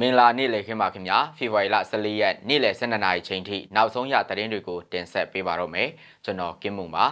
[0.00, 5.88] မင်္ဂလာနေ့လည်ခင်းပါခင်ဗျာဖေဖော်ဝါရီလ14ရက်နေ့လည်12နာရီချိန်ထိနောက်ဆုံးရသတင်းတွေကိုတင်ဆက်ပေးပါတော့မယ်
[6.24, 7.04] ကျွန်တော်ကင်းမုံပါ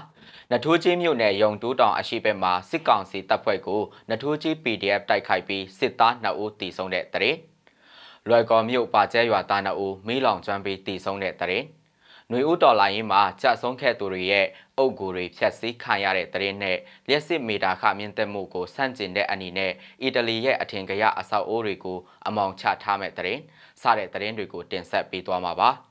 [0.50, 7.36] နထိုးချင်းမြို့နယ်ရုံတိုးတောင်အရှိဘက်မှာစစ်ကောင်စီတပ်ဖွဲ့ကိုနထိုးချင်း PDF တိုက်ခိုက်ပြီးစစ်သား2ဦးတီဆုံးတဲ့တဲ့
[8.29, 11.62] လွယ်ကော်မြို့ပါကျဲရွာသား2ဦးမီးလောင်ကျွမ်းပြီးတီဆုံးတဲ့တဲ့
[12.32, 14.46] ຫນွေဦးတော်လိုင်းရင်မှာကြဆုံးခဲ့သူတွေရဲ့
[14.79, 16.76] အုပ်ကိုယ်တွေဖြတ်စည်းခံရတဲ့တရင်နဲ့
[17.08, 19.72] လျှက်စစ်မီတာခမြင့်တက်မှုကိုဆန့်ကျင်တဲ့အနေနဲ့
[20.02, 23.40] အီတလီရဲ့အထင်ကရအဆောက်အဦတွေကိုအမောင်ချထားမဲ့တရင်
[23.82, 25.71] စတဲ့တရင်တွေကိုတင်ဆက်ပေးသွားမှာပါ။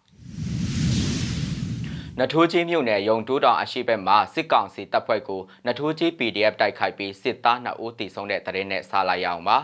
[2.22, 9.58] နထိုးကြီးမြို့နယ်ရုံတိုးတောင်အရှိဘက်မှာစစ်ကောင်စီတပ်ဖွဲ့ကိုနထိုးကြီး PDF တိုက်ခိုက်ပြီးစစ်သား2ဦးတီဆုံးတဲ့တရင်နဲ့ဆာလိုက်ရအောင်ပါ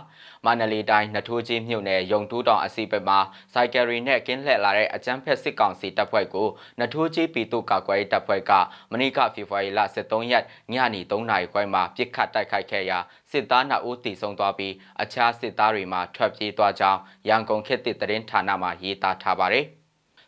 [0.46, 3.20] မန္တလေးတိုင်းနထိုးကြီးမြို့နယ်ရုံတိုးတောင်အရှိဘက်မှာ
[3.54, 6.48] စိုက်ကယ်ရီနဲ့ကင်းလှည့်လာတဲ့အကြမ်းဖက်စစ်ကောင်စီတပ်ဖွဲ့ကို
[6.80, 8.52] နထိုးကြီးပြည်သူ့ကာကွယ်ရေးတပ်ဖွဲ့က
[8.92, 13.00] မနေ့ကဖေဖော်ဝါရီလ23ရက်ညနေ3နာရီခွဲမှာပြစ်ခတ်တိုက်ခိုက်ခဲ့ရာ
[13.32, 19.68] စစ်သား2ဦးတီဆုံးသွားပြီးအခြားစစ်သားတွေမှာထွက်ပြေးသွားကြောင်းရန်ကုန်ခေတ်သစ်သတင်းဌာနမှရေးသားထားပါတယ်။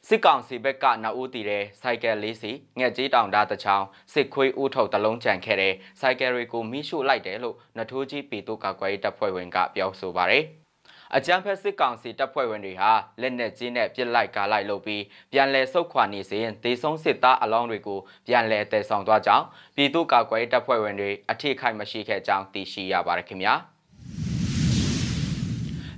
[0.10, 10.44] စစ်ကောင်စီဘက်ကနှအူးတီတဲ့စိုက်ကယ်လေးစီငှက်ကြီးတောင်သားတစ်ချောင်းစစ်ခွေးဦးထုတ်တလုံးကြံခဲ့တဲ့စိုက်ကယ်တွေကိုမိရှို့လိုက်တယ်လို့နထိုးကြီးပြည်သူ့ကာကွယ်ရေးတပ်ဖွဲ့ဝင်ကပြောဆိုပါတယ်
[11.16, 12.92] အကြမ်းဖက်စစ်ကောင်စီတပ်ဖွဲ့ဝင်တွေဟာ
[13.22, 23.56] လက်နက်ကြီးနဲ့ပစ်လိုက်ကားလိုက်လုပ်ပြီးပြန်လည်ဆုတ်ခွာနေစဉ်ဒေဆုံးစစ်သားအလောင်းတွေကိုပြန်လည်တည်ဆောင်သွားကြောင်းပြည်သူ့ကာကွယ်ရေးတပ်ဖွဲ့ဝင်တွေအထိခိုက်မရှိခဲ့ကြောင်းသိရှိရပါတယ်ခင်ဗျာ။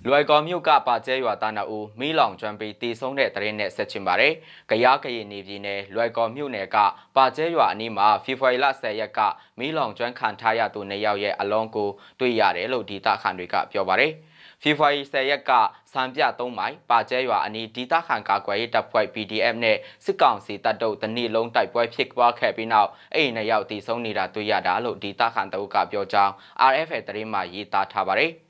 [0.08, 4.34] လွယ်ကော်မြို့ကပါကျဲရွာသားနှအူမီးလောင်ကျွမ်းပြီးတည်ဆုံးတဲ့တရင်နဲ့ဆက်ချင်ပါတယ်။
[4.70, 6.78] ကြရကရင်နေပြည်နယ်လွယ်ကော်မြို့နယ်က
[7.16, 9.20] ပါကျဲရွာအနီးမှာဖေဖော်ဝါရီလ10ရက်က
[9.60, 11.90] မီးလောင်ကျွမ်းခံထားရသူနှစ်ယောက်ရဲ့အလုံးကို
[12.20, 14.12] တွေ့ရတယ်လို့ဒေတာခန်တွေကပြောပါတယ်။
[14.62, 15.52] ဖေဖော်ဝါရီ10ရက်က
[15.94, 26.34] စံပြ3မိုင်ပါကျဲရွာအနီးဒေတာခန်ကာကွယ်ရေးတပ်ဖွဲ့ PDF နဲ့စစ်ကောင်စီတပ်တို့တနေ့လုံးတိုက်ပွဲဖြစ်ပွားခဲ့ပြီးနောက်အဲ့ဒီနှစ်ယောက်တည်ဆုံးနေတာတွေ့ရတာလို့ဒေတာခန်တို့ကပြောကြောင်း
[26.70, 28.34] RFA သတင်းမှရေးသားထားပါတယ်။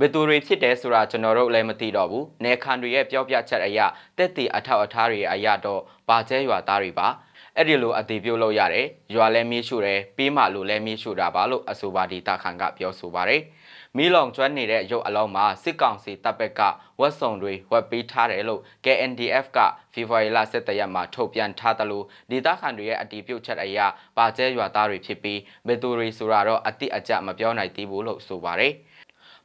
[0.00, 3.80] ဘယ်သူတွေဖြစ်တယ်ဆိုတာကျွန်တော်တို့လည်းမသိတော့ဘူး။နေခံတွေရဲ့ပြောပြချက်အရ
[4.16, 7.08] တက်တီအထောက်အထားတွေအရတော့ဘာကျဲရွာသားတွေပါ။
[7.56, 13.42] အဲ့ဒီလိုအသေးပြုတ်လို့ရတယ်။ရွာလည်းမြေးရှုတယ်။ပေးမှလို့လည်းမြေးရှုတာပါလို့အဆိုပါဒီတာခန်ကပြောဆိုပါတယ်။
[13.96, 16.60] မီးလောင်ကျွမ်းနေတဲ့ရုပ်အလုံးမှာစစ်ကောင်စီတပ်ဘက်က
[17.00, 19.58] ဝက်စုံတွေဝက်ပေးထားတယ်လို့ KNDF က
[19.92, 23.86] ဖေဖော်ဝါရီလ17ရက်မှာထုတ်ပြန်ထားတယ်လို့ဒေသခံတွေရဲ့အတီးပြုတ်ချက်အရာ
[24.16, 28.72] ပါကျဲရွာသားတွေဖြစ်ပြီးဘယ်သူတွေဆိုတာတော့အတိအကျမပြောနိုင်သေးဘူးလို့ဆိုပါတယ်။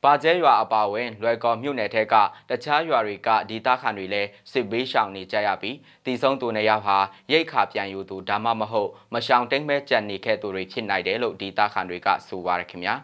[0.06, 2.16] ပါကျဲရွာအပါဝင်လွယ်ကော်မြို့နယ်ထက်က
[2.50, 6.98] တခြားရွာတွေကဒေသခံတွေလည်းစစ်ဘေးရှောင်နေကြရပြီးတည်ဆုံးသူနှစ်ယောက်ဟာ
[7.32, 12.96] ရိတ်ခါပြန်ယူသူဒါမှမဟုတ်မရှောင်တိမ်မဲကြံနေခဲ့သူတွေဖြစ်နိုင်တယ်လို့ဒေသခံတွေကဆိုပါရခင်ဗျာ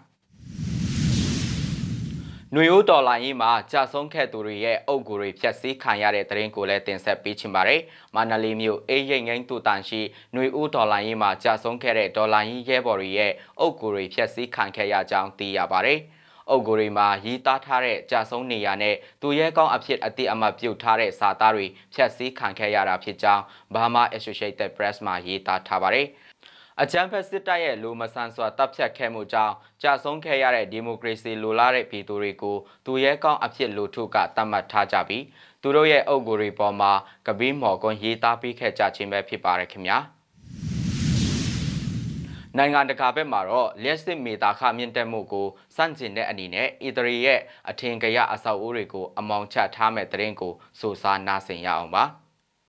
[2.55, 7.81] နွေဦးဒေါ်လာရင်းမှာကြာဆုံးခဲ့သူတွေရဲ့အုပ်ကိုယ်တွေဖြတ်စည်းခံရတဲ့တရင်ကိုလည်းတင်ဆက်ပေးချင်ပါတယ်။
[8.15, 10.01] မန္တလေးမြို့အေးရိတ်ငိမ့်တူတန်ရှိ
[10.35, 15.99] နွေဦးဒေါ်လာရင်းမှာကြာဆုံးခဲ့တဲ့ဒေါ်လာရင်းရဲဘော်တွေရဲ့အုပ်ကိုယ်တွေဖြတ်စည်းခံခဲ့ရကြောင်းသိရပါတယ်။
[16.49, 23.43] အုပ်ကိုယ်တွေမှာရီးသားထားတဲ့ကြာဆုံးနေရနဲ့သူရဲကောင်းအဖြစ်အတိအမှတ်ပြုတ်ထားတဲ့စာသားတွေဖြတ်စည်းခံခဲ့ရတာဖြစ်ကြောင်း
[23.73, 26.07] Burma Associated Press မှာရေးသားထားပါတယ်။
[26.81, 29.53] အကြမ်းဖက်စစ်တပ်ရဲ့လူမဆန်စွာတပ်ဖြတ်ခဲ့မှုကြောင့်
[29.83, 35.23] ကြာဆုံးခဲ့ရတဲ့ဒီမိုကရေစီလိုလားတဲ့ပြည်သူတွေကိုသူရဲကောင်းအဖြစ်လူထုကတတ်မှတ်ထားကြပြီး
[35.61, 36.91] သူတို့ရဲ့အုပ်ကိုယ်တွေပေါ်မှာ
[37.27, 39.99] ကပီးမော်ကွန်ရေးသားပေးခဲ့ကြခြင်းပဲဖြစ်ပါတယ်ခင်ဗျာ။
[42.57, 52.03] နိုင်ငံတကာဘက်မှာတော့လျှက်စစ်မေတာခမြင့်တက်မှုကိုစန့်ကျင်တဲ့အနေနဲ့အီတရီရဲ့အထင်ကရအဆောက်အဦတွေကိုအမောင်ချထားမဲ့တဲ့ရင်ကိုစူစားနားဆင်ရအောင်ပါ။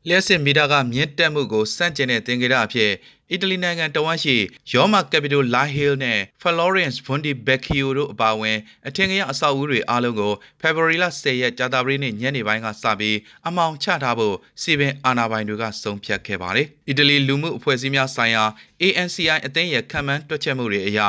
[0.08, 2.92] လျှက်စစ်မီတာကမြင့်တက်မှုကိုစန့်ကျင်တဲ့သင်္ကေတအဖြစ်
[3.30, 4.36] အီတလီနိုင်ငံတဝမ်းရှိ
[4.72, 8.58] ရောမာကက်ပီတိုလာဟီးနဲ့ဖလော်ရန့်စ်ဘွန်ဒီဘက်ကီယိုတို့အပါအဝင်
[8.88, 18.44] အထင်ကရအဆောက်အဦတွေအားလုံးကိုဖေဖော်ဝါရီလ10ရက်ကြာသပတေးနေ့ညနေပိုင်းကစပြီးအမောင်ချထားဖို့စီပင်အာဏာပိုင်တွေကဆုံးဖြတ်ခဲ့ပါတယ်။အီတလီလူမှုအဖွဲ့အစည်းများဆိုင်ရာ
[18.82, 21.00] ANCI အသင်းရဲ့ခံမှန်းတွက်ချက်မှုတွေအရ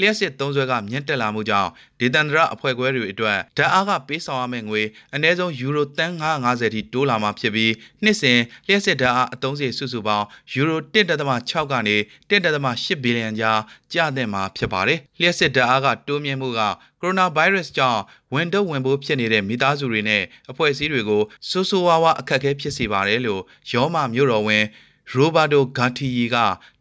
[0.00, 4.82] လျှက်စစ်သုံးဆွဲကမြင့်တက်လာမှုကြောင့်ဒေသန္တရအဖွဲ့ခွဲတွေအတွက်ဓာတ်အားကပေးဆောင်ရမယ့်ငွေ
[5.14, 7.72] အနည်းဆုံးယူရိုတန်950ထိတိုးလာမှာဖြစ်ပြီး
[8.04, 11.96] နှစ်စဉ်လျှက်စစ်ဓာတ်အားအသုံးစရိတ်စုစုပေါင်းယူရို1.6ကနေ
[12.30, 13.60] 1.8ဘီလီယံကြား
[13.92, 16.70] ကျသင့်မှာဖြစ်ပါတယ်။လျှက်စစ်ဓာတ်အားကတိုးမြင့်မှုကကို
[17.02, 18.00] ရိုနာဗိုင်းရပ်စ်ကြောင့်
[18.34, 23.42] ဝန်တုပ်ဝန်ပိုးဖြစ်နေတဲ့မိသားစုတွေနဲ့အဖွဲ့အစည်းတွေကိုဆိုးဆိုးဝါးဝါအခက်အခဲဖြစ်စေပါတယ်လို့
[23.72, 24.64] ရောမမြို့တော်ဝန်
[25.12, 26.36] ရိုဘာတိုဂါတီယီက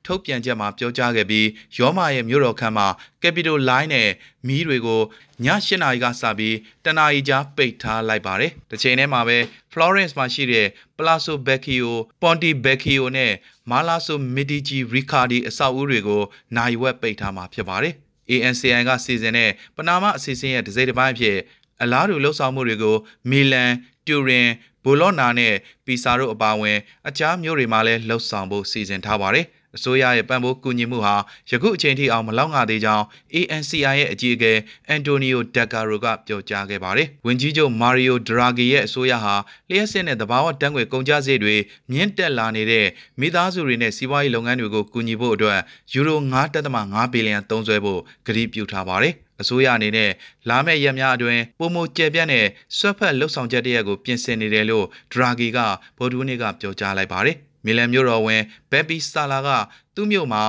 [0.06, 1.48] ထုတ်ပြန်ချက်မှာပြောကြားခဲ့ပြီး
[1.78, 2.88] ရောမာရဲ့မြို့တော်ခန်းမှာ
[3.22, 4.10] Capital Line နဲ့
[4.48, 5.02] မီးတွေကို
[5.46, 6.56] ည8နာရီကစပြီး
[6.86, 9.38] တနာရီကြာပိတ်ထားလိုက်ပါတယ်။တစ်ချိန်တည်းမှာပဲ
[9.72, 10.68] Florence မှာရှိတဲ့
[10.98, 11.92] Palazzo Vecchio,
[12.22, 13.34] Ponte Vecchio နဲ့
[13.70, 16.24] Palazzo Medici Riccardi အဆောက်အဦတွေကို
[16.58, 17.94] နိုင်ဝက်ပိတ်ထားမှာဖြစ်ပါတယ်။
[18.32, 21.38] ANCI ကစီစဉ်တဲ့ပနာမအစီအစဉ်ရဲ့ဒစိတစ်ပိုင်းအဖြစ်
[21.82, 22.96] အလားတူလှုပ်ဆောင်မှုတွေကို
[23.30, 23.72] မီလန်၊
[24.08, 24.50] တူရင်
[24.84, 25.54] ဘိုလော့နာနဲ့
[25.86, 26.78] ပီဆာတို့အပါအဝင်
[27.08, 29.48] အခြားမြို့တွေမှာလည်းလှုပ်ဆောင်ဖို့စီစဉ်ထားပါတယ်။
[29.78, 31.16] အစိုးရရဲ့ပံ့ပိုးကူညီမှုဟာ
[31.50, 34.54] ယခုအချိန်ထိအောင်မလောက်ငါသေးကြောင်း ANCI ရဲ့အကြီးအကဲ
[34.88, 39.36] အန်တိုနီယိုဒက်ကာရိုကပြောကြားခဲ့ပါတယ်။ဝန်ကြီးချုပ်မာရီယိုဒရာဂီရဲ့အစိုးရဟာ
[39.70, 41.56] လျှက်စစ်နဲ့တဘာဝတန်းငွေကုန်ကျစရိတ်တွေ
[41.92, 42.88] မြင့်တက်လာနေတဲ့
[43.20, 45.60] မိသားစုတွေနဲ့စီးပွားရေးလုပ်ငန်းတွေကိုကူညီဖို့အတွက်
[45.94, 46.20] ယူရို
[46.66, 50.12] 9.5ဘီလီယံသုံးစွဲဖို့ကတိပြုထားပါတယ်။ အစိုးရအနေနဲ့
[50.50, 52.46] လာမယ့်ရက်များအတွင်းပုံမကျယ်ပြန့်တဲ့
[52.78, 55.58] ဆွတ်ဖက်လှုပ်ဆောင်ချက်တရက်ကိုပြင်ဆင်နေတယ်လို့ဒရာဂီက
[55.98, 58.42] ဗိုလ်ဒူးနေ့ကပြောကြားလိုက်ပါတယ်။မီလန်မြို့တော်ဝင်
[58.72, 59.50] ဘက်ပီစတာလာက
[59.96, 60.44] သူ့မြို့မှာ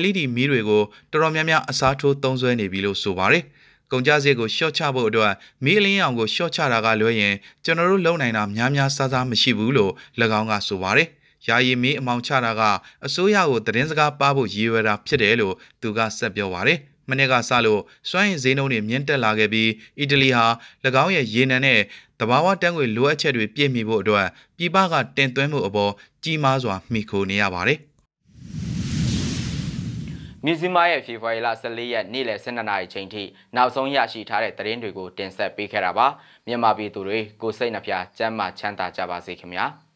[0.00, 0.82] LED မီးတွေကို
[1.12, 3.44] တော်တော်များများအစားထိုးသုံးစွဲနေပြီလို့ဆိုပါတယ်။
[3.92, 5.32] ကုန်ကြစည်ကိုရှော့ချဖို့အတွက်
[5.64, 9.92] မီးအလင်းရောင်ကိုရှော့ချတာကလွဲရင်ကျွန်တော်တို့လုံနိုင်တာများများစားစားမရှိဘူးလို့၎
[10.40, 11.08] င်းကဆိုပါတယ်။
[11.48, 12.62] ယာယီမီးအမောင်ချတာက
[13.06, 16.78] အစိုးရကိုသတင်းစကားပါဖို့ရည်ရွယ်တာဖြစ်တယ်လို့သူကဆက်ပြောပါတယ်။
[17.10, 17.80] မနေ့ကစလို့
[18.10, 19.70] စွမ်းရည်ဈေးနှုန်းတွေမြင့်တက်လာခဲ့ပြီး
[20.00, 20.46] အီတလီဟာ၎
[21.04, 21.80] င်းရဲ့ရေနံနဲ့
[22.20, 24.26] တဘာဝတန်းငွေလိုအပ်ချက်တွေပြည့်မီဖို့အတွက်
[24.56, 25.92] ပြည်ပကတင်သွင်းမှုအပေါ်
[26.24, 27.80] ကြီးမားစွာမှီခိုနေရပါတယ်
[30.46, 33.22] မြစည်းမရဲ့ဖေဖော်ဝါရီလ14ရက်နေ့လယ်12နာရီချိန်ထိ
[33.56, 36.06] နောက်ဆုံးရရှိထားတဲ့သတင်းတွေကိုတင်ဆက်ပေးခဲ့တာပါ
[36.46, 39.66] မြန်မာပြည်သူတွေကိုစိတ်နှပြချမ်းသာချမ်းသာကြပါစေခင်ဗျာ။